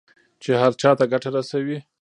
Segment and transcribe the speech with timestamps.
[0.41, 1.77] چې هر چا ته ګټه رسوي.